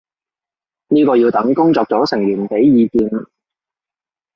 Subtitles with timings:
[0.87, 3.07] 呢個要等工作組成員畀意見